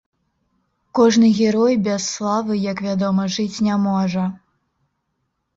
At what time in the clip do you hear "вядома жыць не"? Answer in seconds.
2.89-3.75